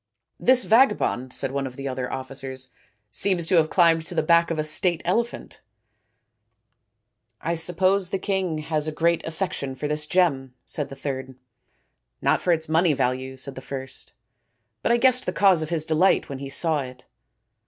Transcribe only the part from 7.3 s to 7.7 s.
I